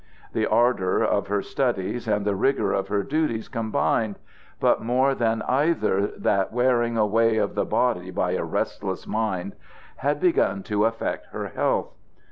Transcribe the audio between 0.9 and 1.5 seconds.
of her